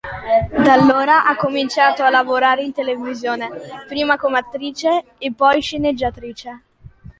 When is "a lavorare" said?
2.01-2.63